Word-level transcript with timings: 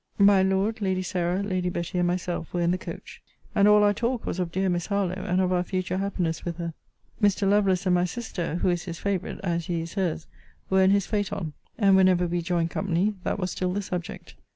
My 0.17 0.41
Lord, 0.41 0.81
Lady 0.81 1.03
Sarah, 1.03 1.43
Lady 1.43 1.69
Betty, 1.69 1.99
and 1.99 2.07
myself, 2.07 2.51
were 2.55 2.61
in 2.61 2.71
the 2.71 2.77
coach; 2.79 3.21
and 3.53 3.67
all 3.67 3.83
our 3.83 3.93
talk 3.93 4.25
was 4.25 4.39
of 4.39 4.51
dear 4.51 4.67
Miss 4.67 4.87
Harlowe, 4.87 5.13
and 5.27 5.39
of 5.39 5.53
our 5.53 5.61
future 5.61 5.97
happiness 5.97 6.43
with 6.43 6.57
her: 6.57 6.73
Mr. 7.21 7.47
Lovelace 7.47 7.85
and 7.85 7.93
my 7.93 8.05
sister 8.05 8.55
(who 8.63 8.69
is 8.69 8.85
his 8.85 8.97
favourite, 8.97 9.39
as 9.43 9.67
he 9.67 9.81
is 9.81 9.93
her's) 9.93 10.25
were 10.71 10.81
in 10.81 10.89
his 10.89 11.05
phaëton: 11.05 11.53
and, 11.77 11.95
whenever 11.95 12.25
we 12.25 12.41
joined 12.41 12.71
company, 12.71 13.13
that 13.23 13.37
was 13.37 13.51
still 13.51 13.73
the 13.73 13.83
subject. 13.83 14.33